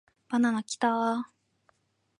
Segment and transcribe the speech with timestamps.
[0.29, 1.23] バナナキターーーーーー